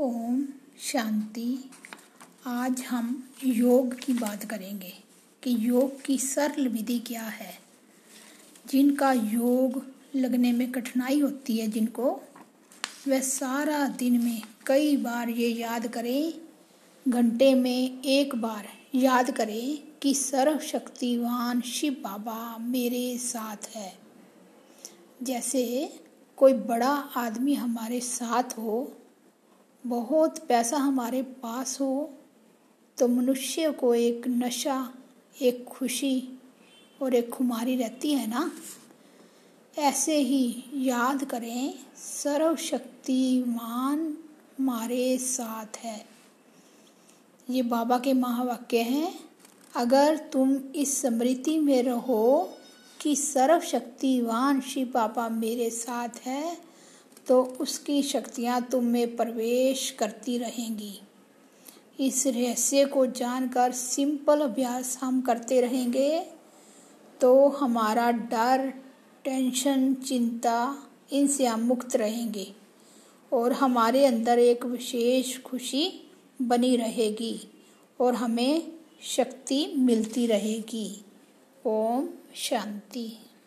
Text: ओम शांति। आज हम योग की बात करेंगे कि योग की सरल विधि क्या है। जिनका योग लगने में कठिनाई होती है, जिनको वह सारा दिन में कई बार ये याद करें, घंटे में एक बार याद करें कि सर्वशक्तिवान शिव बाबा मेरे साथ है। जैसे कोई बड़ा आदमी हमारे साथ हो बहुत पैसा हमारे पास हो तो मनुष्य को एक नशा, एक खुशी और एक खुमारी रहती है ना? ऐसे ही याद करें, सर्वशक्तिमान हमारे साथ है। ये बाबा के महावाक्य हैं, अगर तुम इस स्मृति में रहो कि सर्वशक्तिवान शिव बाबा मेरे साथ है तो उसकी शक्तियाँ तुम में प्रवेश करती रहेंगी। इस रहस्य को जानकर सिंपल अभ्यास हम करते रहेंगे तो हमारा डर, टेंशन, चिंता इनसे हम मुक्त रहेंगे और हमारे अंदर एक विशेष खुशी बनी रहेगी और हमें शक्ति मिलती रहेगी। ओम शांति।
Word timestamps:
ओम 0.00 0.48
शांति। 0.80 1.70
आज 2.46 2.80
हम 2.80 3.28
योग 3.44 3.94
की 3.94 4.12
बात 4.12 4.44
करेंगे 4.44 4.92
कि 5.42 5.56
योग 5.58 6.02
की 6.02 6.18
सरल 6.18 6.68
विधि 6.68 6.98
क्या 6.98 7.22
है। 7.22 7.58
जिनका 8.66 9.12
योग 9.12 9.86
लगने 10.16 10.52
में 10.52 10.72
कठिनाई 10.72 11.20
होती 11.20 11.56
है, 11.56 11.68
जिनको 11.68 12.20
वह 13.08 13.20
सारा 13.20 13.88
दिन 13.88 14.24
में 14.24 14.42
कई 14.66 14.96
बार 14.96 15.28
ये 15.28 15.48
याद 15.48 15.86
करें, 15.86 16.34
घंटे 17.08 17.54
में 17.54 18.02
एक 18.02 18.34
बार 18.34 18.68
याद 18.94 19.30
करें 19.30 19.78
कि 20.02 20.14
सर्वशक्तिवान 20.14 21.60
शिव 21.60 21.92
बाबा 21.92 22.58
मेरे 22.58 23.18
साथ 23.18 23.76
है। 23.76 23.98
जैसे 25.22 25.92
कोई 26.36 26.52
बड़ा 26.52 26.94
आदमी 27.16 27.54
हमारे 27.54 28.00
साथ 28.00 28.58
हो 28.58 28.92
बहुत 29.88 30.38
पैसा 30.38 30.76
हमारे 30.76 31.22
पास 31.42 31.80
हो 31.80 32.10
तो 32.98 33.08
मनुष्य 33.08 33.70
को 33.70 33.94
एक 33.94 34.24
नशा, 34.28 34.92
एक 35.42 35.64
खुशी 35.64 36.38
और 37.02 37.14
एक 37.14 37.30
खुमारी 37.30 37.76
रहती 37.76 38.12
है 38.12 38.26
ना? 38.26 38.52
ऐसे 39.78 40.18
ही 40.18 40.64
याद 40.74 41.24
करें, 41.24 41.74
सर्वशक्तिमान 41.96 44.16
हमारे 44.58 45.18
साथ 45.18 45.76
है। 45.76 46.06
ये 47.50 47.62
बाबा 47.62 47.98
के 47.98 48.12
महावाक्य 48.12 48.78
हैं, 48.78 49.18
अगर 49.74 50.30
तुम 50.32 50.60
इस 50.76 51.02
स्मृति 51.02 51.58
में 51.58 51.82
रहो 51.82 52.48
कि 53.00 53.16
सर्वशक्तिवान 53.16 54.60
शिव 54.60 54.90
बाबा 54.94 55.28
मेरे 55.28 55.70
साथ 55.70 56.08
है 56.26 56.58
तो 57.28 57.42
उसकी 57.60 58.02
शक्तियाँ 58.02 58.60
तुम 58.62 58.84
में 58.84 59.16
प्रवेश 59.16 59.90
करती 59.90 60.38
रहेंगी। 60.38 61.00
इस 62.00 62.26
रहस्य 62.26 62.84
को 62.84 63.06
जानकर 63.06 63.72
सिंपल 63.72 64.40
अभ्यास 64.40 64.98
हम 65.02 65.20
करते 65.20 65.60
रहेंगे 65.60 66.20
तो 67.20 67.48
हमारा 67.48 68.10
डर, 68.10 68.72
टेंशन, 69.24 69.94
चिंता 69.94 70.78
इनसे 71.12 71.46
हम 71.46 71.60
मुक्त 71.60 71.96
रहेंगे 71.96 72.46
और 73.32 73.52
हमारे 73.52 74.04
अंदर 74.04 74.38
एक 74.38 74.64
विशेष 74.66 75.38
खुशी 75.38 75.90
बनी 76.42 76.76
रहेगी 76.76 77.40
और 78.00 78.14
हमें 78.14 78.72
शक्ति 79.02 79.66
मिलती 79.76 80.26
रहेगी। 80.26 81.04
ओम 81.66 82.08
शांति। 82.34 83.27